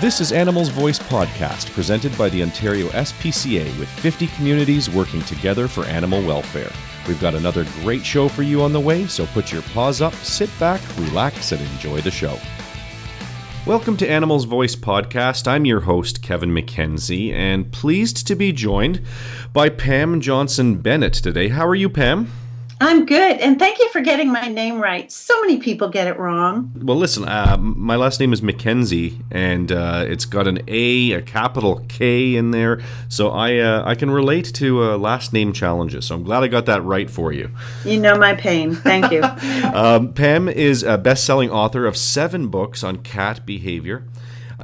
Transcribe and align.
This 0.00 0.20
is 0.20 0.30
Animals 0.30 0.68
Voice 0.68 1.00
Podcast, 1.00 1.72
presented 1.72 2.16
by 2.16 2.28
the 2.28 2.40
Ontario 2.40 2.86
SPCA 2.90 3.64
with 3.80 3.88
50 3.88 4.28
communities 4.28 4.88
working 4.88 5.22
together 5.22 5.66
for 5.66 5.84
animal 5.86 6.24
welfare. 6.24 6.70
We've 7.08 7.20
got 7.20 7.34
another 7.34 7.66
great 7.82 8.06
show 8.06 8.28
for 8.28 8.44
you 8.44 8.62
on 8.62 8.72
the 8.72 8.78
way, 8.78 9.08
so 9.08 9.26
put 9.26 9.50
your 9.50 9.62
paws 9.62 10.00
up, 10.00 10.14
sit 10.14 10.56
back, 10.60 10.80
relax, 10.98 11.50
and 11.50 11.60
enjoy 11.72 12.00
the 12.00 12.12
show. 12.12 12.38
Welcome 13.66 13.96
to 13.96 14.08
Animals 14.08 14.44
Voice 14.44 14.76
Podcast. 14.76 15.48
I'm 15.48 15.64
your 15.64 15.80
host, 15.80 16.22
Kevin 16.22 16.50
MacKenzie, 16.50 17.32
and 17.32 17.72
pleased 17.72 18.24
to 18.28 18.36
be 18.36 18.52
joined 18.52 19.00
by 19.52 19.68
Pam 19.68 20.20
Johnson 20.20 20.76
Bennett 20.76 21.14
today. 21.14 21.48
How 21.48 21.66
are 21.66 21.74
you, 21.74 21.88
Pam? 21.88 22.30
I'm 22.80 23.06
good, 23.06 23.38
and 23.38 23.58
thank 23.58 23.80
you 23.80 23.88
for 23.88 24.00
getting 24.00 24.30
my 24.30 24.46
name 24.46 24.80
right. 24.80 25.10
So 25.10 25.40
many 25.40 25.58
people 25.58 25.88
get 25.88 26.06
it 26.06 26.16
wrong. 26.16 26.70
Well, 26.76 26.96
listen, 26.96 27.28
uh, 27.28 27.56
my 27.58 27.96
last 27.96 28.20
name 28.20 28.32
is 28.32 28.40
MacKenzie, 28.40 29.20
and 29.32 29.72
uh, 29.72 30.04
it's 30.06 30.24
got 30.24 30.46
an 30.46 30.60
A, 30.68 31.12
a 31.12 31.22
capital 31.22 31.84
K 31.88 32.36
in 32.36 32.52
there, 32.52 32.80
so 33.08 33.30
I 33.30 33.56
uh, 33.56 33.82
I 33.84 33.96
can 33.96 34.12
relate 34.12 34.54
to 34.54 34.84
uh, 34.84 34.96
last 34.96 35.32
name 35.32 35.52
challenges. 35.52 36.06
So 36.06 36.14
I'm 36.14 36.22
glad 36.22 36.44
I 36.44 36.48
got 36.48 36.66
that 36.66 36.84
right 36.84 37.10
for 37.10 37.32
you. 37.32 37.50
You 37.84 37.98
know 37.98 38.16
my 38.16 38.34
pain. 38.34 38.76
Thank 38.76 39.10
you. 39.10 39.22
um, 39.74 40.12
Pam 40.12 40.48
is 40.48 40.84
a 40.84 40.96
best-selling 40.96 41.50
author 41.50 41.84
of 41.84 41.96
seven 41.96 42.46
books 42.46 42.84
on 42.84 42.98
cat 42.98 43.44
behavior, 43.44 44.04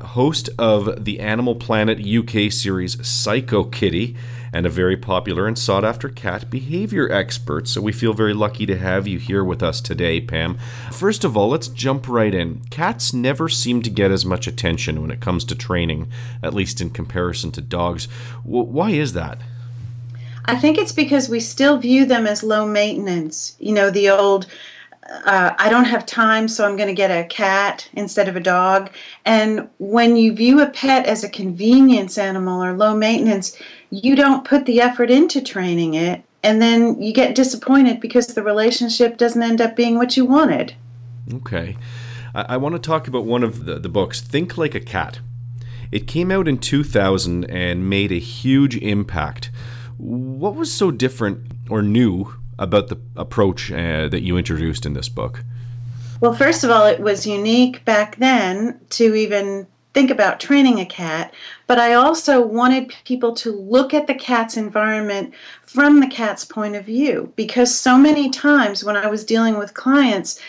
host 0.01 0.51
of 0.57 1.05
the 1.05 1.19
Animal 1.19 1.57
Planet 1.57 1.99
UK 1.99 2.53
series 2.53 3.05
Psycho 3.05 3.65
Kitty 3.65 4.15
and 4.55 4.65
a 4.65 4.71
very 4.71 4.97
popular 4.97 5.49
and 5.49 5.59
sought 5.59 5.85
after 5.85 6.09
cat 6.09 6.49
behavior 6.49 7.11
expert. 7.11 7.67
So 7.67 7.81
we 7.81 7.91
feel 7.91 8.15
very 8.15 8.33
lucky 8.33 8.67
to 8.67 8.79
have 8.79 9.09
you 9.09 9.19
here 9.19 9.43
with 9.43 9.65
us 9.65 9.81
today, 9.81 10.21
Pam. 10.21 10.59
First 10.93 11.25
of 11.25 11.37
all, 11.37 11.49
let's 11.49 11.67
jump 11.67 12.07
right 12.09 12.33
in. 12.33 12.61
Cats 12.71 13.13
never 13.13 13.49
seem 13.49 13.83
to 13.83 13.91
get 13.91 14.13
as 14.13 14.25
much 14.25 14.47
attention 14.47 15.03
when 15.03 15.11
it 15.11 15.21
comes 15.21 15.45
to 15.47 15.57
training, 15.57 16.07
at 16.41 16.55
least 16.55 16.81
in 16.81 16.91
comparison 16.91 17.51
to 17.51 17.61
dogs. 17.61 18.07
W- 18.45 18.65
why 18.65 18.91
is 18.91 19.13
that? 19.15 19.39
I 20.45 20.55
think 20.55 20.79
it's 20.79 20.93
because 20.93 21.29
we 21.29 21.41
still 21.41 21.79
view 21.79 22.07
them 22.07 22.25
as 22.25 22.45
low 22.45 22.65
maintenance. 22.65 23.57
You 23.59 23.73
know, 23.73 23.91
the 23.91 24.11
old 24.11 24.47
uh, 25.11 25.55
I 25.59 25.69
don't 25.69 25.85
have 25.85 26.07
time, 26.07 26.49
so 26.49 26.67
I'm 26.67 26.77
going 26.77 26.89
to 26.89 26.95
get 26.95 27.11
a 27.11 27.27
cat 27.29 27.89
instead 27.93 28.29
of 28.29 28.37
a 28.37 28.41
dog. 28.41 28.91
And 29.25 29.69
when 29.79 30.17
you 30.17 30.33
view 30.33 30.61
a 30.61 30.71
pet 30.71 31.07
as 31.07 31.25
a 31.25 31.29
convenience 31.29 32.17
animal 32.17 32.63
or 32.63 32.73
low 32.73 32.97
maintenance, 32.97 33.61
you 33.91 34.17
don't 34.17 34.45
put 34.45 34.65
the 34.67 34.81
effort 34.81 35.11
into 35.11 35.43
training 35.43 35.95
it. 35.95 36.23
And 36.43 36.61
then 36.61 37.01
you 37.01 37.13
get 37.13 37.35
disappointed 37.35 38.01
because 38.01 38.29
the 38.29 38.43
relationship 38.43 39.17
doesn't 39.17 39.43
end 39.43 39.61
up 39.61 39.77
being 39.77 39.97
what 39.97 40.17
you 40.17 40.25
wanted. 40.25 40.75
Okay. 41.33 41.77
I, 42.35 42.43
I 42.51 42.57
want 42.57 42.75
to 42.75 42.79
talk 42.79 43.07
about 43.09 43.25
one 43.25 43.43
of 43.43 43.65
the, 43.65 43.79
the 43.79 43.89
books, 43.89 44.21
Think 44.21 44.57
Like 44.57 44.75
a 44.75 44.81
Cat. 44.81 45.21
It 45.93 46.07
came 46.07 46.31
out 46.31 46.49
in 46.49 46.59
2000 46.59 47.45
and 47.45 47.89
made 47.89 48.11
a 48.11 48.19
huge 48.19 48.77
impact. 48.79 49.51
What 49.97 50.55
was 50.55 50.73
so 50.73 50.91
different 50.91 51.53
or 51.71 51.83
new 51.83 52.35
about 52.59 52.89
the 52.89 53.01
approach 53.17 53.71
uh, 53.71 54.09
that 54.09 54.23
you 54.23 54.37
introduced 54.37 54.87
in 54.87 54.95
this 54.95 55.09
book? 55.09 55.45
Well, 56.21 56.35
first 56.35 56.65
of 56.65 56.71
all, 56.71 56.87
it 56.87 57.01
was 57.01 57.27
unique 57.27 57.85
back 57.85 58.17
then 58.17 58.81
to 58.91 59.15
even 59.15 59.67
think 59.95 60.11
about 60.11 60.41
training 60.41 60.81
a 60.81 60.87
cat, 60.87 61.33
but 61.67 61.79
I 61.79 61.95
also 61.95 62.45
wanted 62.45 62.93
people 63.05 63.33
to 63.37 63.53
look 63.53 63.95
at 63.95 64.07
the 64.07 64.15
cat's 64.15 64.57
environment 64.57 65.33
from 65.63 66.01
the 66.01 66.09
cat's 66.09 66.45
point 66.45 66.75
of 66.75 66.85
view 66.85 67.33
because 67.37 67.77
so 67.77 67.97
many 67.97 68.29
times 68.29 68.83
when 68.83 68.97
I 68.97 69.07
was 69.07 69.25
dealing 69.25 69.57
with 69.57 69.75
clients, 69.75 70.41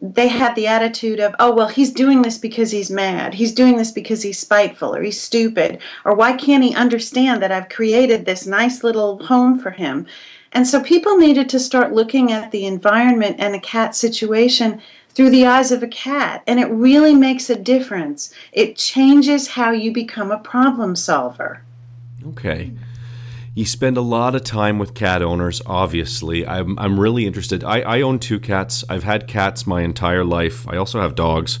they 0.00 0.28
had 0.28 0.54
the 0.54 0.66
attitude 0.66 1.20
of, 1.20 1.34
oh, 1.38 1.52
well, 1.52 1.68
he's 1.68 1.92
doing 1.92 2.22
this 2.22 2.38
because 2.38 2.70
he's 2.70 2.90
mad. 2.90 3.34
He's 3.34 3.52
doing 3.52 3.76
this 3.76 3.90
because 3.90 4.22
he's 4.22 4.38
spiteful 4.38 4.94
or 4.94 5.02
he's 5.02 5.20
stupid. 5.20 5.80
Or 6.04 6.14
why 6.14 6.34
can't 6.34 6.62
he 6.62 6.74
understand 6.74 7.42
that 7.42 7.52
I've 7.52 7.68
created 7.68 8.24
this 8.24 8.46
nice 8.46 8.84
little 8.84 9.24
home 9.24 9.58
for 9.58 9.70
him? 9.70 10.06
And 10.52 10.66
so 10.66 10.82
people 10.82 11.16
needed 11.16 11.48
to 11.50 11.60
start 11.60 11.92
looking 11.92 12.32
at 12.32 12.50
the 12.50 12.66
environment 12.66 13.36
and 13.38 13.54
a 13.54 13.60
cat 13.60 13.94
situation 13.94 14.80
through 15.10 15.30
the 15.30 15.46
eyes 15.46 15.72
of 15.72 15.82
a 15.82 15.88
cat. 15.88 16.42
And 16.46 16.58
it 16.60 16.66
really 16.66 17.14
makes 17.14 17.50
a 17.50 17.56
difference. 17.56 18.32
It 18.52 18.76
changes 18.76 19.48
how 19.48 19.72
you 19.72 19.92
become 19.92 20.30
a 20.30 20.38
problem 20.38 20.96
solver. 20.96 21.62
Okay. 22.28 22.72
You 23.54 23.66
spend 23.66 23.96
a 23.96 24.02
lot 24.02 24.34
of 24.34 24.44
time 24.44 24.78
with 24.78 24.94
cat 24.94 25.20
owners, 25.20 25.60
obviously. 25.66 26.46
I'm, 26.46 26.78
I'm 26.78 27.00
really 27.00 27.26
interested. 27.26 27.64
I, 27.64 27.80
I 27.80 28.00
own 28.02 28.20
two 28.20 28.38
cats. 28.38 28.84
I've 28.88 29.02
had 29.02 29.26
cats 29.26 29.66
my 29.66 29.82
entire 29.82 30.24
life. 30.24 30.68
I 30.68 30.76
also 30.76 31.00
have 31.00 31.14
dogs. 31.14 31.58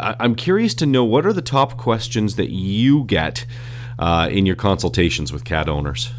I, 0.00 0.16
I'm 0.18 0.34
curious 0.34 0.74
to 0.74 0.86
know 0.86 1.04
what 1.04 1.24
are 1.24 1.32
the 1.32 1.42
top 1.42 1.76
questions 1.76 2.36
that 2.36 2.50
you 2.50 3.04
get 3.04 3.46
uh, 3.98 4.28
in 4.30 4.46
your 4.46 4.56
consultations 4.56 5.32
with 5.32 5.44
cat 5.44 5.68
owners? 5.68 6.12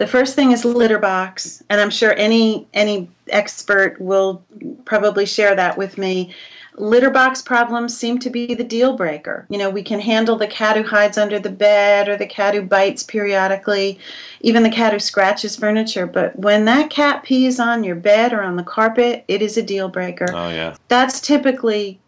The 0.00 0.06
first 0.06 0.34
thing 0.34 0.52
is 0.52 0.64
litter 0.64 0.98
box, 0.98 1.62
and 1.68 1.78
I'm 1.78 1.90
sure 1.90 2.14
any 2.14 2.66
any 2.72 3.10
expert 3.28 4.00
will 4.00 4.42
probably 4.86 5.26
share 5.26 5.54
that 5.54 5.76
with 5.76 5.98
me. 5.98 6.34
Litter 6.80 7.10
box 7.10 7.42
problems 7.42 7.96
seem 7.96 8.18
to 8.20 8.30
be 8.30 8.54
the 8.54 8.64
deal 8.64 8.96
breaker. 8.96 9.46
You 9.50 9.58
know, 9.58 9.68
we 9.68 9.82
can 9.82 10.00
handle 10.00 10.36
the 10.36 10.46
cat 10.46 10.76
who 10.76 10.82
hides 10.82 11.18
under 11.18 11.38
the 11.38 11.50
bed 11.50 12.08
or 12.08 12.16
the 12.16 12.26
cat 12.26 12.54
who 12.54 12.62
bites 12.62 13.02
periodically, 13.02 13.98
even 14.40 14.62
the 14.62 14.70
cat 14.70 14.92
who 14.92 14.98
scratches 14.98 15.56
furniture. 15.56 16.06
But 16.06 16.38
when 16.38 16.64
that 16.64 16.88
cat 16.88 17.22
pees 17.22 17.60
on 17.60 17.84
your 17.84 17.96
bed 17.96 18.32
or 18.32 18.42
on 18.42 18.56
the 18.56 18.62
carpet, 18.62 19.24
it 19.28 19.42
is 19.42 19.56
a 19.56 19.62
deal 19.62 19.88
breaker. 19.88 20.26
Oh, 20.32 20.48
yeah. 20.48 20.76
That's 20.88 21.20
typically 21.20 22.00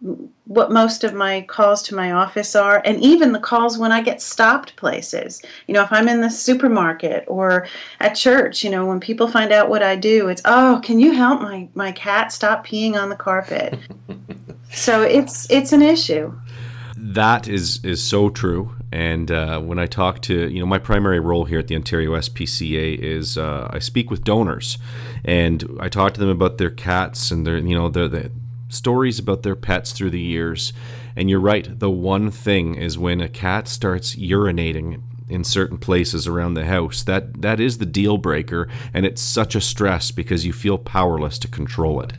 what 0.46 0.72
most 0.72 1.04
of 1.04 1.14
my 1.14 1.42
calls 1.42 1.82
to 1.82 1.94
my 1.94 2.12
office 2.12 2.56
are, 2.56 2.82
and 2.84 3.00
even 3.00 3.32
the 3.32 3.38
calls 3.38 3.78
when 3.78 3.92
I 3.92 4.02
get 4.02 4.20
stopped 4.20 4.76
places. 4.76 5.40
You 5.66 5.74
know, 5.74 5.82
if 5.82 5.92
I'm 5.92 6.08
in 6.08 6.20
the 6.20 6.30
supermarket 6.30 7.24
or 7.26 7.68
at 8.00 8.14
church, 8.14 8.64
you 8.64 8.70
know, 8.70 8.84
when 8.86 9.00
people 9.00 9.28
find 9.28 9.52
out 9.52 9.70
what 9.70 9.82
I 9.82 9.96
do, 9.96 10.28
it's, 10.28 10.42
oh, 10.44 10.80
can 10.82 10.98
you 10.98 11.12
help 11.12 11.40
my, 11.40 11.68
my 11.74 11.92
cat 11.92 12.32
stop 12.32 12.66
peeing 12.66 13.00
on 13.00 13.08
the 13.08 13.16
carpet? 13.16 13.78
so 14.72 15.02
it's 15.02 15.48
it's 15.50 15.72
an 15.72 15.82
issue. 15.82 16.32
That 16.96 17.48
is 17.48 17.84
is 17.84 18.02
so 18.02 18.30
true. 18.30 18.74
And 18.92 19.30
uh, 19.30 19.58
when 19.58 19.78
I 19.78 19.86
talk 19.86 20.20
to, 20.22 20.48
you 20.50 20.60
know, 20.60 20.66
my 20.66 20.78
primary 20.78 21.18
role 21.18 21.46
here 21.46 21.58
at 21.58 21.68
the 21.68 21.74
Ontario 21.74 22.12
SPCA 22.12 22.98
is 22.98 23.38
uh, 23.38 23.66
I 23.70 23.78
speak 23.78 24.10
with 24.10 24.22
donors, 24.22 24.76
and 25.24 25.64
I 25.80 25.88
talk 25.88 26.12
to 26.14 26.20
them 26.20 26.28
about 26.28 26.58
their 26.58 26.70
cats 26.70 27.30
and 27.30 27.46
their, 27.46 27.56
you 27.56 27.74
know, 27.74 27.88
their, 27.88 28.06
their 28.06 28.28
stories 28.68 29.18
about 29.18 29.42
their 29.42 29.56
pets 29.56 29.92
through 29.92 30.10
the 30.10 30.20
years. 30.20 30.74
And 31.16 31.30
you're 31.30 31.40
right, 31.40 31.78
the 31.78 31.90
one 31.90 32.30
thing 32.30 32.74
is 32.74 32.98
when 32.98 33.20
a 33.20 33.28
cat 33.28 33.66
starts 33.66 34.14
urinating 34.16 35.02
in 35.28 35.44
certain 35.44 35.78
places 35.78 36.26
around 36.26 36.54
the 36.54 36.66
house, 36.66 37.02
that 37.04 37.40
that 37.40 37.60
is 37.60 37.78
the 37.78 37.86
deal 37.86 38.18
breaker 38.18 38.68
and 38.92 39.06
it's 39.06 39.22
such 39.22 39.54
a 39.54 39.60
stress 39.60 40.10
because 40.10 40.44
you 40.44 40.52
feel 40.52 40.76
powerless 40.76 41.38
to 41.38 41.48
control 41.48 42.02
it. 42.02 42.12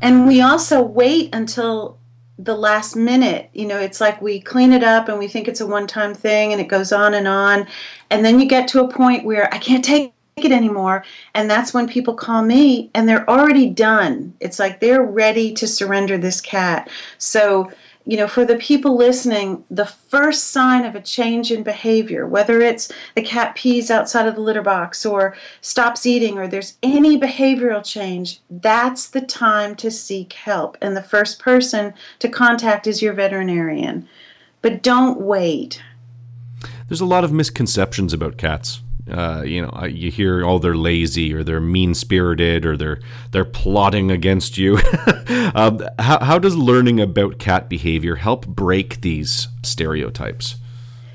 And 0.00 0.26
we 0.26 0.40
also 0.40 0.82
wait 0.82 1.34
until 1.34 1.98
the 2.38 2.56
last 2.56 2.96
minute. 2.96 3.50
You 3.52 3.66
know, 3.66 3.78
it's 3.78 4.00
like 4.00 4.20
we 4.22 4.40
clean 4.40 4.72
it 4.72 4.82
up 4.82 5.08
and 5.08 5.18
we 5.18 5.28
think 5.28 5.48
it's 5.48 5.60
a 5.60 5.66
one 5.66 5.86
time 5.86 6.14
thing 6.14 6.52
and 6.52 6.60
it 6.60 6.68
goes 6.68 6.92
on 6.92 7.14
and 7.14 7.28
on. 7.28 7.66
And 8.10 8.24
then 8.24 8.40
you 8.40 8.46
get 8.46 8.68
to 8.68 8.82
a 8.82 8.88
point 8.88 9.24
where 9.24 9.52
I 9.52 9.58
can't 9.58 9.84
take 9.84 10.12
it 10.36 10.52
anymore. 10.52 11.04
And 11.34 11.50
that's 11.50 11.74
when 11.74 11.86
people 11.86 12.14
call 12.14 12.42
me 12.42 12.90
and 12.94 13.08
they're 13.08 13.28
already 13.28 13.68
done. 13.68 14.34
It's 14.40 14.58
like 14.58 14.80
they're 14.80 15.02
ready 15.02 15.52
to 15.54 15.66
surrender 15.66 16.16
this 16.16 16.40
cat. 16.40 16.88
So, 17.18 17.70
you 18.06 18.16
know, 18.16 18.26
for 18.26 18.44
the 18.44 18.56
people 18.56 18.96
listening, 18.96 19.62
the 19.70 19.86
first 19.86 20.48
sign 20.48 20.84
of 20.84 20.94
a 20.94 21.00
change 21.00 21.52
in 21.52 21.62
behavior, 21.62 22.26
whether 22.26 22.60
it's 22.60 22.90
the 23.14 23.22
cat 23.22 23.54
pees 23.54 23.90
outside 23.90 24.26
of 24.26 24.34
the 24.34 24.40
litter 24.40 24.62
box 24.62 25.04
or 25.04 25.36
stops 25.60 26.06
eating 26.06 26.38
or 26.38 26.48
there's 26.48 26.78
any 26.82 27.20
behavioral 27.20 27.84
change, 27.84 28.40
that's 28.50 29.08
the 29.08 29.20
time 29.20 29.76
to 29.76 29.90
seek 29.90 30.32
help. 30.32 30.78
And 30.80 30.96
the 30.96 31.02
first 31.02 31.38
person 31.38 31.92
to 32.20 32.28
contact 32.28 32.86
is 32.86 33.02
your 33.02 33.12
veterinarian. 33.12 34.08
But 34.62 34.82
don't 34.82 35.20
wait. 35.20 35.82
There's 36.88 37.00
a 37.00 37.06
lot 37.06 37.24
of 37.24 37.32
misconceptions 37.32 38.12
about 38.12 38.38
cats. 38.38 38.80
Uh, 39.10 39.42
you 39.42 39.62
know, 39.62 39.84
you 39.86 40.10
hear, 40.10 40.44
oh, 40.44 40.58
they're 40.58 40.76
lazy 40.76 41.34
or 41.34 41.42
they're 41.42 41.60
mean 41.60 41.94
spirited 41.94 42.64
or 42.64 42.76
they're 42.76 43.00
they're 43.32 43.44
plotting 43.44 44.10
against 44.10 44.56
you. 44.56 44.78
um, 45.54 45.80
how, 45.98 46.20
how 46.20 46.38
does 46.38 46.56
learning 46.56 47.00
about 47.00 47.38
cat 47.38 47.68
behavior 47.68 48.16
help 48.16 48.46
break 48.46 49.00
these 49.00 49.48
stereotypes? 49.62 50.56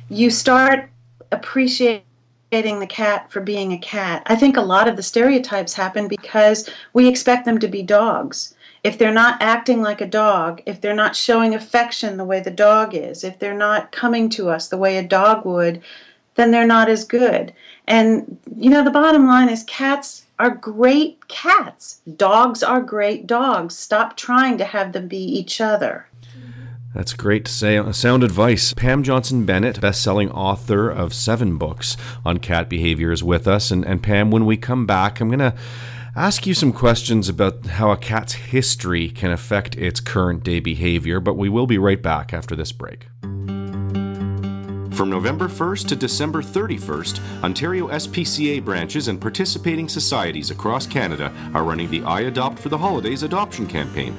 You 0.09 0.29
start 0.29 0.89
appreciating 1.31 2.03
the 2.51 2.87
cat 2.87 3.31
for 3.31 3.41
being 3.41 3.73
a 3.73 3.77
cat. 3.77 4.23
I 4.27 4.35
think 4.35 4.57
a 4.57 4.61
lot 4.61 4.87
of 4.87 4.95
the 4.95 5.03
stereotypes 5.03 5.73
happen 5.73 6.07
because 6.07 6.69
we 6.93 7.07
expect 7.07 7.45
them 7.45 7.59
to 7.59 7.67
be 7.67 7.81
dogs. 7.81 8.53
If 8.83 8.99
they're 8.99 9.11
not 9.11 9.41
acting 9.41 9.81
like 9.81 9.99
a 9.99 10.07
dog, 10.07 10.61
if 10.67 10.79
they're 10.79 10.93
not 10.93 11.15
showing 11.15 11.55
affection 11.55 12.17
the 12.17 12.25
way 12.25 12.39
the 12.39 12.51
dog 12.51 12.93
is, 12.93 13.23
if 13.23 13.39
they're 13.39 13.57
not 13.57 13.91
coming 13.91 14.29
to 14.29 14.49
us 14.49 14.67
the 14.67 14.77
way 14.77 14.97
a 14.97 15.03
dog 15.03 15.43
would, 15.43 15.81
then 16.35 16.51
they're 16.51 16.67
not 16.67 16.87
as 16.87 17.03
good. 17.03 17.53
And, 17.87 18.39
you 18.55 18.69
know, 18.69 18.83
the 18.83 18.91
bottom 18.91 19.27
line 19.27 19.49
is 19.49 19.63
cats 19.63 20.25
are 20.39 20.49
great 20.49 21.27
cats. 21.27 22.01
Dogs 22.15 22.63
are 22.63 22.81
great 22.81 23.27
dogs. 23.27 23.77
Stop 23.77 24.17
trying 24.17 24.57
to 24.57 24.65
have 24.65 24.91
them 24.91 25.07
be 25.07 25.17
each 25.17 25.61
other. 25.61 26.07
That's 26.93 27.13
great 27.13 27.45
to 27.45 27.51
say. 27.51 27.91
Sound 27.91 28.23
advice. 28.23 28.73
Pam 28.73 29.03
Johnson 29.03 29.45
Bennett, 29.45 29.81
best-selling 29.81 30.31
author 30.31 30.89
of 30.89 31.13
seven 31.13 31.57
books 31.57 31.97
on 32.25 32.37
cat 32.37 32.69
behavior, 32.69 33.11
is 33.11 33.23
with 33.23 33.47
us. 33.47 33.69
And, 33.69 33.85
and 33.85 34.01
Pam, 34.01 34.31
when 34.31 34.45
we 34.45 34.55
come 34.55 34.85
back, 34.85 35.19
I'm 35.19 35.27
going 35.27 35.39
to 35.39 35.53
ask 36.15 36.47
you 36.47 36.53
some 36.53 36.71
questions 36.71 37.27
about 37.27 37.65
how 37.65 37.91
a 37.91 37.97
cat's 37.97 38.33
history 38.33 39.09
can 39.09 39.31
affect 39.31 39.75
its 39.75 39.99
current 39.99 40.43
day 40.43 40.61
behavior. 40.61 41.19
But 41.19 41.35
we 41.35 41.49
will 41.49 41.67
be 41.67 41.77
right 41.77 42.01
back 42.01 42.33
after 42.33 42.55
this 42.55 42.71
break. 42.71 43.07
From 44.95 45.09
November 45.09 45.49
1st 45.49 45.89
to 45.89 45.95
December 45.97 46.41
31st, 46.41 47.43
Ontario 47.43 47.89
SPCA 47.89 48.63
branches 48.63 49.09
and 49.09 49.19
participating 49.19 49.89
societies 49.89 50.51
across 50.51 50.87
Canada 50.87 51.33
are 51.53 51.65
running 51.65 51.91
the 51.91 52.01
I 52.03 52.21
Adopt 52.21 52.57
for 52.57 52.69
the 52.69 52.77
Holidays 52.77 53.21
adoption 53.21 53.67
campaign. 53.67 54.15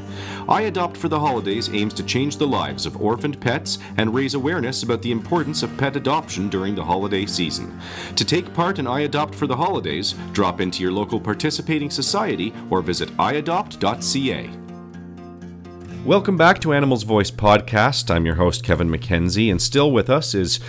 I 0.51 0.63
Adopt 0.63 0.99
for 0.99 1.09
the 1.09 1.19
Holidays 1.19 1.71
aims 1.71 1.95
to 1.95 2.03
change 2.03 2.37
the 2.37 2.47
lives 2.47 2.85
of 2.85 3.01
orphaned 3.01 3.41
pets 3.41 3.79
and 3.97 4.13
raise 4.13 4.35
awareness 4.35 4.83
about 4.83 5.01
the 5.01 5.13
importance 5.13 5.63
of 5.63 5.75
pet 5.79 5.97
adoption 5.97 6.51
during 6.51 6.75
the 6.75 6.85
holiday 6.85 7.25
season. 7.25 7.81
To 8.15 8.25
take 8.27 8.53
part 8.53 8.79
in 8.79 8.87
I 8.87 9.01
Adopt 9.01 9.35
for 9.35 9.47
the 9.47 9.57
Holidays, 9.57 10.15
drop 10.35 10.61
into 10.61 10.83
your 10.83 10.93
local 10.93 11.19
participating 11.19 11.89
society 11.89 12.53
or 12.69 12.83
visit 12.83 13.09
iadopt.ca. 13.17 14.66
Welcome 16.07 16.37
back 16.37 16.61
to 16.61 16.73
Animals 16.73 17.03
Voice 17.03 17.33
Podcast. 17.33 18.15
I'm 18.15 18.25
your 18.25 18.37
host, 18.37 18.63
Kevin 18.63 18.89
MacKenzie, 18.89 19.51
and 19.51 19.61
still 19.61 19.91
with 19.91 20.09
us 20.09 20.35
is 20.37 20.61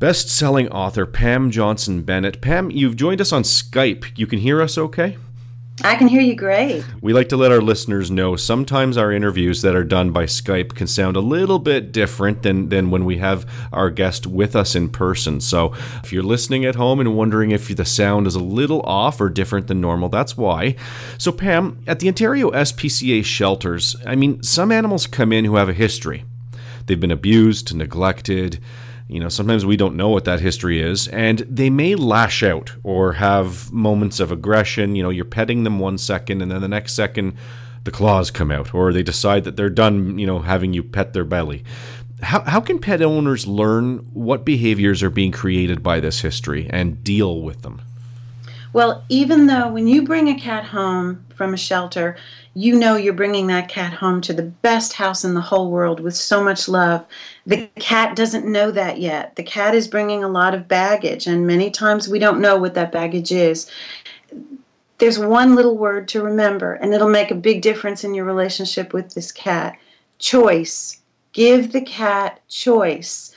best 0.00 0.28
selling 0.28 0.68
author 0.70 1.06
Pam 1.06 1.52
Johnson 1.52 2.02
Bennett. 2.02 2.40
Pam, 2.40 2.72
you've 2.72 2.96
joined 2.96 3.20
us 3.20 3.32
on 3.32 3.44
Skype. 3.44 4.06
You 4.18 4.26
can 4.26 4.40
hear 4.40 4.60
us 4.60 4.76
okay? 4.76 5.16
I 5.82 5.96
can 5.96 6.06
hear 6.06 6.20
you 6.20 6.36
great. 6.36 6.84
We 7.00 7.12
like 7.12 7.28
to 7.30 7.36
let 7.36 7.50
our 7.50 7.60
listeners 7.60 8.08
know 8.08 8.36
sometimes 8.36 8.96
our 8.96 9.10
interviews 9.10 9.62
that 9.62 9.74
are 9.74 9.82
done 9.82 10.12
by 10.12 10.24
Skype 10.24 10.76
can 10.76 10.86
sound 10.86 11.16
a 11.16 11.20
little 11.20 11.58
bit 11.58 11.90
different 11.90 12.42
than, 12.42 12.68
than 12.68 12.90
when 12.90 13.04
we 13.04 13.18
have 13.18 13.44
our 13.72 13.90
guest 13.90 14.24
with 14.24 14.54
us 14.54 14.76
in 14.76 14.88
person. 14.88 15.40
So 15.40 15.74
if 16.04 16.12
you're 16.12 16.22
listening 16.22 16.64
at 16.64 16.76
home 16.76 17.00
and 17.00 17.16
wondering 17.16 17.50
if 17.50 17.74
the 17.74 17.84
sound 17.84 18.28
is 18.28 18.36
a 18.36 18.40
little 18.40 18.82
off 18.82 19.20
or 19.20 19.28
different 19.28 19.66
than 19.66 19.80
normal, 19.80 20.08
that's 20.08 20.36
why. 20.36 20.76
So, 21.18 21.32
Pam, 21.32 21.82
at 21.88 21.98
the 21.98 22.08
Ontario 22.08 22.52
SPCA 22.52 23.24
shelters, 23.24 23.96
I 24.06 24.14
mean, 24.14 24.42
some 24.44 24.70
animals 24.70 25.08
come 25.08 25.32
in 25.32 25.44
who 25.44 25.56
have 25.56 25.68
a 25.68 25.74
history. 25.74 26.24
They've 26.86 27.00
been 27.00 27.10
abused, 27.10 27.74
neglected, 27.74 28.60
you 29.08 29.20
know, 29.20 29.28
sometimes 29.28 29.66
we 29.66 29.76
don't 29.76 29.96
know 29.96 30.08
what 30.08 30.24
that 30.24 30.40
history 30.40 30.80
is, 30.80 31.08
and 31.08 31.40
they 31.40 31.68
may 31.68 31.94
lash 31.94 32.42
out 32.42 32.72
or 32.82 33.12
have 33.14 33.70
moments 33.70 34.18
of 34.18 34.32
aggression. 34.32 34.96
You 34.96 35.02
know, 35.02 35.10
you're 35.10 35.24
petting 35.26 35.64
them 35.64 35.78
one 35.78 35.98
second, 35.98 36.40
and 36.40 36.50
then 36.50 36.62
the 36.62 36.68
next 36.68 36.94
second, 36.94 37.34
the 37.84 37.90
claws 37.90 38.30
come 38.30 38.50
out, 38.50 38.74
or 38.74 38.92
they 38.92 39.02
decide 39.02 39.44
that 39.44 39.56
they're 39.56 39.68
done, 39.68 40.18
you 40.18 40.26
know, 40.26 40.38
having 40.38 40.72
you 40.72 40.82
pet 40.82 41.12
their 41.12 41.24
belly. 41.24 41.64
How, 42.22 42.40
how 42.42 42.60
can 42.60 42.78
pet 42.78 43.02
owners 43.02 43.46
learn 43.46 43.98
what 44.14 44.46
behaviors 44.46 45.02
are 45.02 45.10
being 45.10 45.32
created 45.32 45.82
by 45.82 46.00
this 46.00 46.20
history 46.20 46.66
and 46.70 47.04
deal 47.04 47.42
with 47.42 47.60
them? 47.60 47.82
Well, 48.72 49.04
even 49.08 49.46
though 49.46 49.70
when 49.70 49.86
you 49.86 50.02
bring 50.02 50.28
a 50.28 50.40
cat 50.40 50.64
home 50.64 51.24
from 51.36 51.52
a 51.52 51.58
shelter, 51.58 52.16
you 52.54 52.76
know 52.78 52.96
you're 52.96 53.12
bringing 53.12 53.48
that 53.48 53.68
cat 53.68 53.92
home 53.92 54.20
to 54.20 54.32
the 54.32 54.42
best 54.42 54.92
house 54.92 55.24
in 55.24 55.34
the 55.34 55.40
whole 55.40 55.70
world 55.70 55.98
with 56.00 56.14
so 56.14 56.42
much 56.42 56.68
love. 56.68 57.04
The 57.46 57.68
cat 57.80 58.14
doesn't 58.14 58.50
know 58.50 58.70
that 58.70 58.98
yet. 58.98 59.34
The 59.34 59.42
cat 59.42 59.74
is 59.74 59.88
bringing 59.88 60.22
a 60.22 60.28
lot 60.28 60.54
of 60.54 60.68
baggage, 60.68 61.26
and 61.26 61.46
many 61.46 61.70
times 61.70 62.08
we 62.08 62.20
don't 62.20 62.40
know 62.40 62.56
what 62.56 62.74
that 62.74 62.92
baggage 62.92 63.32
is. 63.32 63.68
There's 64.98 65.18
one 65.18 65.56
little 65.56 65.76
word 65.76 66.06
to 66.08 66.22
remember, 66.22 66.74
and 66.74 66.94
it'll 66.94 67.08
make 67.08 67.32
a 67.32 67.36
big 67.36 67.60
difference 67.60 68.04
in 68.04 68.14
your 68.14 68.24
relationship 68.24 68.92
with 68.92 69.14
this 69.14 69.32
cat 69.32 69.76
choice. 70.18 71.00
Give 71.32 71.72
the 71.72 71.80
cat 71.80 72.40
choice 72.48 73.33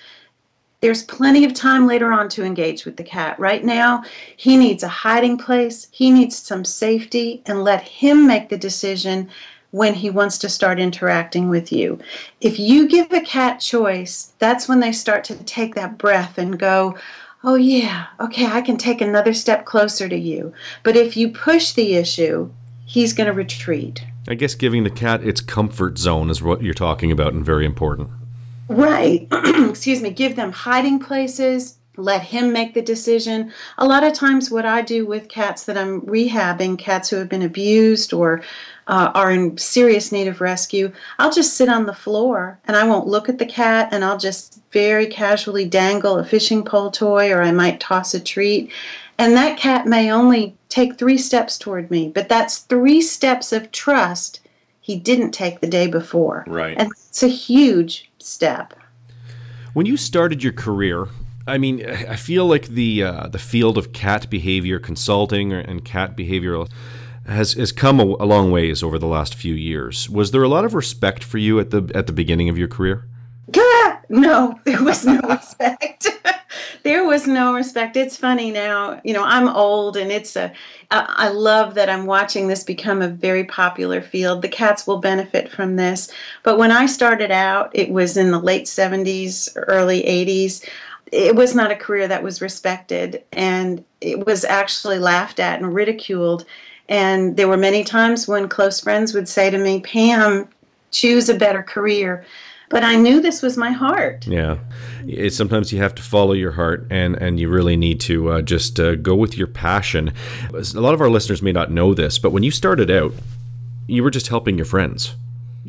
there's 0.79 1.03
plenty 1.03 1.43
of 1.43 1.53
time 1.53 1.87
later 1.87 2.11
on 2.11 2.29
to 2.29 2.43
engage 2.43 2.85
with 2.85 2.97
the 2.97 3.03
cat. 3.03 3.39
Right 3.39 3.63
now, 3.63 4.03
he 4.35 4.57
needs 4.57 4.83
a 4.83 4.87
hiding 4.87 5.37
place, 5.37 5.87
he 5.91 6.11
needs 6.11 6.37
some 6.37 6.63
safety, 6.63 7.41
and 7.47 7.63
let 7.63 7.81
him 7.81 8.27
make 8.27 8.49
the 8.49 8.57
decision 8.57 9.29
when 9.71 9.93
he 9.93 10.09
wants 10.09 10.37
to 10.39 10.49
start 10.49 10.79
interacting 10.79 11.49
with 11.49 11.71
you. 11.71 11.99
If 12.41 12.59
you 12.59 12.87
give 12.87 13.11
a 13.11 13.21
cat 13.21 13.59
choice, 13.59 14.33
that's 14.39 14.69
when 14.69 14.79
they 14.79 14.91
start 14.91 15.23
to 15.25 15.43
take 15.43 15.75
that 15.75 15.97
breath 15.97 16.37
and 16.37 16.59
go, 16.59 16.97
Oh, 17.43 17.55
yeah, 17.55 18.07
okay, 18.19 18.47
I 18.47 18.61
can 18.61 18.77
take 18.77 18.99
another 18.99 19.33
step 19.33 19.65
closer 19.65 20.09
to 20.09 20.17
you. 20.17 20.53
But 20.83 20.95
if 20.95 21.15
you 21.15 21.29
push 21.29 21.73
the 21.73 21.95
issue, 21.95 22.49
he's 22.85 23.13
going 23.13 23.27
to 23.27 23.33
retreat. 23.33 24.03
I 24.27 24.33
guess 24.33 24.55
giving 24.55 24.83
the 24.83 24.89
cat 24.89 25.23
its 25.23 25.39
comfort 25.39 25.97
zone 25.97 26.29
is 26.29 26.41
what 26.41 26.63
you're 26.63 26.73
talking 26.73 27.11
about 27.11 27.33
and 27.33 27.45
very 27.45 27.65
important. 27.65 28.09
Right. 28.69 29.27
Excuse 29.31 30.01
me. 30.01 30.09
Give 30.09 30.35
them 30.35 30.51
hiding 30.51 30.99
places. 30.99 31.77
Let 31.95 32.21
him 32.21 32.53
make 32.53 32.73
the 32.73 32.81
decision. 32.81 33.51
A 33.79 33.87
lot 33.87 34.03
of 34.03 34.13
times, 34.13 34.51
what 34.51 34.65
I 34.65 34.81
do 34.83 35.05
with 35.05 35.29
cats 35.29 35.63
that 35.63 35.77
I'm 35.77 36.01
rehabbing, 36.01 36.77
cats 36.77 37.09
who 37.09 37.15
have 37.15 37.29
been 37.29 37.41
abused 37.41 38.13
or 38.13 38.43
uh, 38.87 39.11
are 39.15 39.31
in 39.31 39.57
serious 39.57 40.11
need 40.11 40.27
of 40.27 40.39
rescue, 40.39 40.91
I'll 41.17 41.31
just 41.31 41.55
sit 41.55 41.69
on 41.69 41.87
the 41.87 41.93
floor 41.93 42.59
and 42.65 42.77
I 42.77 42.85
won't 42.85 43.07
look 43.07 43.29
at 43.29 43.39
the 43.39 43.47
cat 43.47 43.89
and 43.91 44.05
I'll 44.05 44.19
just 44.19 44.61
very 44.71 45.07
casually 45.07 45.65
dangle 45.65 46.17
a 46.19 46.23
fishing 46.23 46.63
pole 46.63 46.91
toy 46.91 47.31
or 47.31 47.41
I 47.41 47.51
might 47.51 47.79
toss 47.79 48.13
a 48.13 48.19
treat. 48.19 48.71
And 49.17 49.35
that 49.35 49.57
cat 49.57 49.87
may 49.87 50.11
only 50.11 50.55
take 50.69 50.97
three 50.97 51.17
steps 51.17 51.57
toward 51.57 51.89
me, 51.89 52.09
but 52.13 52.29
that's 52.29 52.59
three 52.59 53.01
steps 53.01 53.51
of 53.51 53.71
trust 53.71 54.41
he 54.87 54.95
didn't 54.95 55.31
take 55.31 55.59
the 55.59 55.67
day 55.67 55.85
before. 55.85 56.45
Right. 56.47 56.77
And 56.77 56.89
it's 57.09 57.21
a 57.21 57.27
huge 57.27 58.09
step. 58.19 58.73
When 59.73 59.85
you 59.85 59.97
started 59.97 60.41
your 60.41 60.53
career, 60.53 61.09
I 61.45 61.57
mean, 61.57 61.85
I 61.85 62.15
feel 62.15 62.45
like 62.45 62.67
the 62.67 63.03
uh, 63.03 63.27
the 63.27 63.37
field 63.37 63.77
of 63.77 63.91
cat 63.91 64.29
behavior 64.29 64.79
consulting 64.79 65.51
and 65.51 65.83
cat 65.83 66.15
behavioral 66.15 66.71
has 67.25 67.51
has 67.53 67.73
come 67.73 67.99
a, 67.99 68.03
a, 68.03 68.25
long 68.25 68.49
ways 68.49 68.81
over 68.81 68.97
the 68.97 69.07
last 69.07 69.35
few 69.35 69.53
years. 69.53 70.09
Was 70.09 70.31
there 70.31 70.43
a 70.43 70.47
lot 70.47 70.63
of 70.63 70.73
respect 70.73 71.21
for 71.21 71.37
you 71.37 71.59
at 71.59 71.71
the 71.71 71.91
at 71.93 72.07
the 72.07 72.13
beginning 72.13 72.47
of 72.47 72.57
your 72.57 72.69
career? 72.69 73.03
No, 74.09 74.59
there 74.63 74.83
was 74.83 75.05
no 75.05 75.19
respect. 75.29 76.07
there 76.83 77.05
was 77.05 77.27
no 77.27 77.53
respect. 77.53 77.97
It's 77.97 78.17
funny 78.17 78.51
now. 78.51 79.01
You 79.03 79.13
know, 79.13 79.23
I'm 79.23 79.49
old, 79.49 79.97
and 79.97 80.11
it's 80.11 80.35
a. 80.35 80.51
I 80.89 81.27
love 81.27 81.73
that 81.73 81.89
I'm 81.89 82.05
watching 82.05 82.47
this 82.47 82.63
become 82.63 83.01
a 83.01 83.09
very 83.09 83.43
popular 83.43 84.01
field. 84.01 84.41
The 84.41 84.47
cats 84.47 84.87
will 84.87 84.99
benefit 84.99 85.51
from 85.51 85.75
this. 85.75 86.09
But 86.43 86.57
when 86.57 86.71
I 86.71 86.85
started 86.85 87.29
out, 87.29 87.71
it 87.73 87.89
was 87.89 88.15
in 88.15 88.31
the 88.31 88.39
late 88.39 88.67
70s, 88.67 89.49
early 89.55 90.03
80s. 90.03 90.65
It 91.11 91.35
was 91.35 91.53
not 91.53 91.71
a 91.71 91.75
career 91.75 92.07
that 92.07 92.23
was 92.23 92.41
respected, 92.41 93.21
and 93.33 93.83
it 93.99 94.25
was 94.25 94.45
actually 94.45 94.99
laughed 94.99 95.41
at 95.41 95.59
and 95.59 95.73
ridiculed. 95.73 96.45
And 96.87 97.35
there 97.35 97.49
were 97.49 97.57
many 97.57 97.83
times 97.83 98.29
when 98.29 98.47
close 98.47 98.79
friends 98.79 99.13
would 99.13 99.27
say 99.27 99.49
to 99.49 99.57
me, 99.57 99.81
Pam, 99.81 100.47
choose 100.91 101.27
a 101.27 101.33
better 101.33 101.63
career 101.63 102.25
but 102.69 102.83
I 102.83 102.95
knew 102.95 103.21
this 103.21 103.41
was 103.41 103.57
my 103.57 103.71
heart. 103.71 104.27
Yeah, 104.27 104.57
it's, 105.05 105.35
sometimes 105.35 105.71
you 105.71 105.79
have 105.79 105.95
to 105.95 106.01
follow 106.01 106.33
your 106.33 106.51
heart, 106.51 106.87
and 106.89 107.15
and 107.15 107.39
you 107.39 107.49
really 107.49 107.77
need 107.77 107.99
to 108.01 108.29
uh, 108.29 108.41
just 108.41 108.79
uh, 108.79 108.95
go 108.95 109.15
with 109.15 109.37
your 109.37 109.47
passion. 109.47 110.13
A 110.53 110.79
lot 110.79 110.93
of 110.93 111.01
our 111.01 111.09
listeners 111.09 111.41
may 111.41 111.51
not 111.51 111.71
know 111.71 111.93
this, 111.93 112.19
but 112.19 112.31
when 112.31 112.43
you 112.43 112.51
started 112.51 112.91
out, 112.91 113.13
you 113.87 114.03
were 114.03 114.11
just 114.11 114.27
helping 114.27 114.57
your 114.57 114.65
friends. 114.65 115.15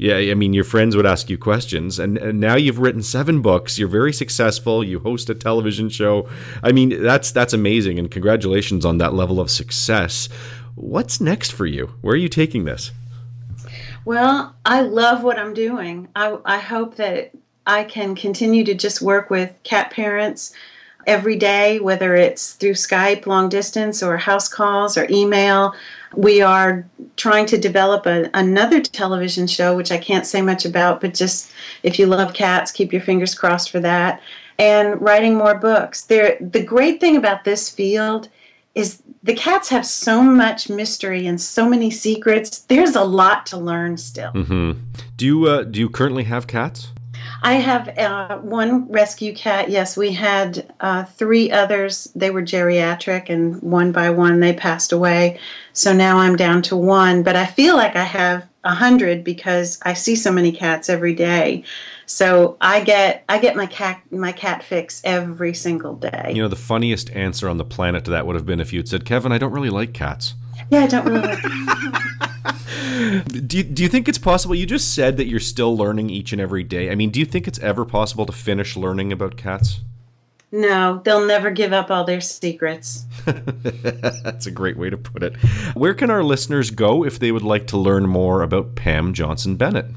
Yeah, 0.01 0.17
I 0.17 0.35
mean, 0.35 0.55
your 0.55 0.63
friends 0.63 0.95
would 0.95 1.07
ask 1.07 1.29
you 1.29 1.37
questions, 1.37 1.99
and, 1.99 2.19
and 2.19 2.39
now 2.39 2.55
you've 2.55 2.79
written 2.79 3.03
seven 3.03 3.43
books. 3.43 3.81
You're 3.81 3.89
very 3.89 4.13
successful. 4.13 4.85
You 4.85 5.01
host 5.01 5.29
a 5.29 5.35
television 5.35 5.89
show. 5.89 6.29
I 6.63 6.71
mean, 6.71 7.03
that's 7.03 7.33
that's 7.33 7.53
amazing, 7.53 7.99
and 7.99 8.09
congratulations 8.09 8.85
on 8.85 8.99
that 8.99 9.15
level 9.15 9.41
of 9.41 9.51
success. 9.51 10.29
What's 10.77 11.21
next 11.21 11.51
for 11.51 11.67
you? 11.67 11.95
Where 12.01 12.15
are 12.15 12.17
you 12.17 12.29
taking 12.29 12.65
this? 12.65 12.93
Well, 14.09 14.55
I 14.65 14.81
love 14.81 15.23
what 15.23 15.39
I'm 15.39 15.53
doing. 15.53 16.09
I, 16.17 16.39
I 16.47 16.57
hope 16.57 16.95
that 16.95 17.31
I 17.67 17.85
can 17.85 18.15
continue 18.15 18.65
to 18.65 18.73
just 18.73 19.03
work 19.03 19.29
with 19.29 19.53
cat 19.65 19.91
parents 19.91 20.55
every 21.07 21.37
day, 21.37 21.79
whether 21.79 22.15
it's 22.15 22.55
through 22.55 22.73
Skype, 22.73 23.27
long 23.27 23.51
distance, 23.51 24.03
or 24.03 24.17
house 24.17 24.49
calls 24.49 24.97
or 24.97 25.07
email. 25.11 25.75
We 26.17 26.41
are 26.41 26.87
trying 27.17 27.45
to 27.49 27.59
develop 27.59 28.07
a, 28.07 28.31
another 28.33 28.81
television 28.81 29.47
show, 29.47 29.77
which 29.77 29.93
I 29.93 29.99
can't 29.99 30.25
say 30.25 30.41
much 30.41 30.65
about, 30.65 31.03
but 31.03 31.13
just 31.13 31.53
if 31.83 31.99
you 31.99 32.07
love 32.07 32.33
cats, 32.33 32.73
keep 32.73 32.95
your 32.95 33.03
fingers 33.03 33.35
crossed 33.35 33.71
for 33.71 33.81
that. 33.81 34.23
And 34.59 34.99
writing 35.03 35.35
more 35.35 35.55
books. 35.55 36.05
There, 36.05 36.39
the 36.41 36.65
great 36.65 36.99
thing 36.99 37.19
about 37.19 37.45
this 37.45 37.69
field 37.69 38.31
is 38.79 39.03
the 39.23 39.35
cats 39.35 39.69
have 39.69 39.85
so 39.85 40.23
much 40.23 40.71
mystery 40.71 41.27
and 41.27 41.41
so 41.41 41.69
many 41.69 41.91
secrets. 41.91 42.61
There's 42.61 42.95
a 42.95 43.05
lot 43.05 43.45
to 43.47 43.59
learn 43.59 43.97
still. 43.97 44.33
Mm-hmm. 44.33 44.73
Do 45.17 45.27
you 45.27 45.47
uh, 45.47 45.65
do 45.65 45.81
you 45.81 45.91
currently 45.91 46.25
have 46.25 46.47
cats? 46.47 46.93
I 47.43 47.55
have 47.55 47.97
uh, 47.99 48.39
one 48.39 48.91
rescue 48.91 49.35
cat. 49.35 49.71
Yes, 49.71 49.97
we 49.97 50.13
had 50.13 50.73
uh, 50.81 51.05
three 51.05 51.51
others. 51.51 52.09
They 52.15 52.31
were 52.31 52.43
geriatric, 52.43 53.29
and 53.29 53.61
one 53.63 53.93
by 53.93 54.11
one 54.11 54.41
they 54.41 54.53
passed 54.53 54.93
away. 54.93 55.39
So 55.73 55.93
now 55.93 56.19
I'm 56.19 56.37
down 56.37 56.63
to 56.63 56.77
one. 56.77 57.23
But 57.23 57.37
I 57.37 57.47
feel 57.47 57.77
like 57.77 57.97
I 57.97 58.05
have 58.05 58.47
a 58.65 58.75
hundred 58.75 59.25
because 59.25 59.79
I 59.83 59.95
see 59.95 60.17
so 60.17 60.31
many 60.33 60.53
cats 60.53 60.89
every 60.89 61.15
day. 61.15 61.65
So 62.09 62.57
I 62.61 62.81
get 62.81 63.25
I 63.29 63.39
get 63.39 63.55
my 63.55 63.67
cat 63.67 64.01
my 64.11 64.33
cat 64.33 64.63
fix 64.63 65.03
every 65.05 65.53
single 65.53 65.95
day. 65.95 66.33
You 66.35 66.43
know, 66.43 66.49
the 66.49 66.57
funniest 66.57 67.11
answer 67.11 67.49
on 67.49 67.59
the 67.59 67.65
planet 67.65 68.05
to 68.07 68.11
that 68.13 68.27
would 68.27 68.35
have 68.35 68.47
been 68.47 68.61
if 68.61 68.73
you'd 68.73 68.89
said, 68.89 69.05
"Kevin, 69.05 69.31
I 69.31 69.39
don't 69.39 69.53
really 69.53 69.71
like 69.71 69.93
cats." 69.93 70.35
Yeah, 70.71 70.81
I 70.81 70.87
don't 70.87 71.07
really. 71.07 71.29
Like 71.29 71.43
do 73.47 73.59
you, 73.59 73.63
do 73.63 73.83
you 73.83 73.91
think 73.91 74.09
it's 74.09 74.19
possible? 74.19 74.55
You 74.55 74.65
just 74.65 74.95
said 74.95 75.19
that 75.19 75.27
you're 75.27 75.39
still 75.39 75.77
learning 75.77 76.09
each 76.09 76.33
and 76.33 76.41
every 76.41 76.63
day. 76.63 76.91
I 76.91 76.95
mean, 76.95 77.11
do 77.11 77.21
you 77.21 77.27
think 77.27 77.47
it's 77.47 77.59
ever 77.59 77.85
possible 77.85 78.25
to 78.25 78.33
finish 78.33 78.75
learning 78.75 79.13
about 79.13 79.37
cats? 79.37 79.81
No, 80.51 81.03
they'll 81.05 81.27
never 81.27 81.51
give 81.51 81.75
up 81.75 81.91
all 81.91 82.05
their 82.05 82.23
secrets. 82.23 83.05
That's 83.27 84.47
a 84.47 84.51
great 84.51 84.79
way 84.79 84.89
to 84.89 84.97
put 84.97 85.23
it. 85.23 85.37
Where 85.75 85.93
can 85.93 86.11
our 86.11 86.25
listeners 86.25 86.71
go 86.71 87.05
if 87.05 87.19
they 87.19 87.33
would 87.33 87.43
like 87.43 87.67
to 87.67 87.77
learn 87.77 88.09
more 88.09 88.43
about 88.43 88.75
Pam 88.75 89.13
Johnson 89.13 89.57
Bennett? 89.57 89.91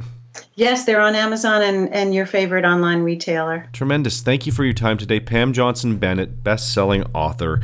Yes, 0.54 0.84
they're 0.84 1.00
on 1.00 1.14
Amazon 1.14 1.62
and, 1.62 1.92
and 1.92 2.14
your 2.14 2.26
favorite 2.26 2.64
online 2.64 3.02
retailer. 3.02 3.68
Tremendous. 3.72 4.20
Thank 4.20 4.46
you 4.46 4.52
for 4.52 4.64
your 4.64 4.74
time 4.74 4.98
today. 4.98 5.20
Pam 5.20 5.52
Johnson 5.52 5.96
Bennett, 5.96 6.44
best 6.44 6.72
selling 6.72 7.04
author 7.14 7.60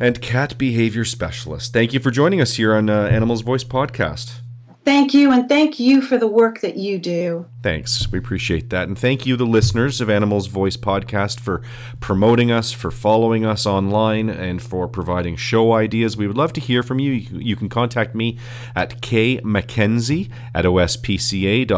and 0.00 0.20
cat 0.20 0.58
behavior 0.58 1.04
specialist. 1.04 1.72
Thank 1.72 1.92
you 1.92 2.00
for 2.00 2.10
joining 2.10 2.40
us 2.40 2.54
here 2.54 2.74
on 2.74 2.90
uh, 2.90 3.04
Animals 3.04 3.42
Voice 3.42 3.64
podcast. 3.64 4.40
Thank 4.84 5.14
you, 5.14 5.30
and 5.30 5.48
thank 5.48 5.78
you 5.78 6.02
for 6.02 6.18
the 6.18 6.26
work 6.26 6.60
that 6.62 6.76
you 6.76 6.98
do. 6.98 7.46
Thanks. 7.62 8.10
We 8.10 8.18
appreciate 8.18 8.70
that. 8.70 8.88
And 8.88 8.98
thank 8.98 9.24
you, 9.24 9.36
the 9.36 9.46
listeners 9.46 10.00
of 10.00 10.10
Animals 10.10 10.48
Voice 10.48 10.76
Podcast, 10.76 11.38
for 11.38 11.62
promoting 12.00 12.50
us, 12.50 12.72
for 12.72 12.90
following 12.90 13.46
us 13.46 13.64
online, 13.64 14.28
and 14.28 14.60
for 14.60 14.88
providing 14.88 15.36
show 15.36 15.74
ideas. 15.74 16.16
We 16.16 16.26
would 16.26 16.36
love 16.36 16.52
to 16.54 16.60
hear 16.60 16.82
from 16.82 16.98
you. 16.98 17.12
You 17.12 17.54
can 17.54 17.68
contact 17.68 18.16
me 18.16 18.38
at 18.74 19.00
kmackenzie 19.00 20.30
at 20.52 20.64
ospca.on.ca. 20.64 21.72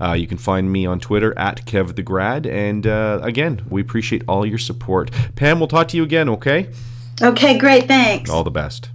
Uh, 0.00 0.12
you 0.14 0.26
can 0.26 0.38
find 0.38 0.72
me 0.72 0.86
on 0.86 0.98
Twitter 0.98 1.38
at 1.38 1.64
kevthegrad. 1.66 2.46
And 2.46 2.84
uh, 2.84 3.20
again, 3.22 3.64
we 3.70 3.80
appreciate 3.80 4.24
all 4.26 4.44
your 4.44 4.58
support. 4.58 5.12
Pam, 5.36 5.60
we'll 5.60 5.68
talk 5.68 5.86
to 5.88 5.96
you 5.96 6.02
again, 6.02 6.28
okay? 6.30 6.70
Okay, 7.22 7.58
great. 7.58 7.86
Thanks. 7.86 8.28
All 8.28 8.42
the 8.42 8.50
best. 8.50 8.90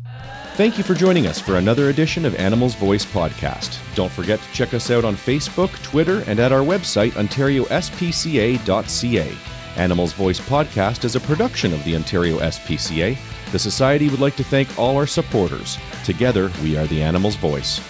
Thank 0.55 0.77
you 0.77 0.83
for 0.83 0.93
joining 0.93 1.25
us 1.25 1.39
for 1.39 1.55
another 1.55 1.89
edition 1.89 2.25
of 2.25 2.35
Animals 2.35 2.75
Voice 2.75 3.03
Podcast. 3.03 3.79
Don't 3.95 4.11
forget 4.11 4.39
to 4.39 4.51
check 4.51 4.75
us 4.75 4.91
out 4.91 5.03
on 5.03 5.15
Facebook, 5.15 5.71
Twitter, 5.81 6.23
and 6.27 6.39
at 6.39 6.51
our 6.51 6.61
website, 6.61 7.13
ontariospca.ca. 7.13 9.35
Animals 9.75 10.13
Voice 10.13 10.39
Podcast 10.39 11.05
is 11.05 11.15
a 11.15 11.19
production 11.19 11.73
of 11.73 11.83
the 11.83 11.95
Ontario 11.95 12.37
SPCA. 12.37 13.17
The 13.51 13.57
Society 13.57 14.09
would 14.09 14.19
like 14.19 14.35
to 14.35 14.43
thank 14.43 14.77
all 14.77 14.95
our 14.95 15.07
supporters. 15.07 15.79
Together, 16.05 16.51
we 16.61 16.77
are 16.77 16.85
the 16.85 17.01
Animals 17.01 17.35
Voice. 17.35 17.81